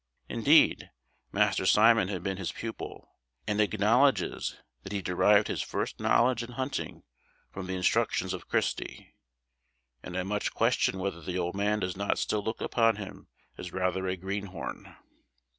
[0.27, 0.89] Indeed,
[1.31, 3.11] Master Simon had been his pupil,
[3.45, 7.03] and acknowledges that he derived his first knowledge in hunting
[7.51, 9.13] from the instructions of Christy;
[10.01, 13.27] and I much question whether the old man does not still look upon him
[13.59, 14.95] as rather a greenhorn.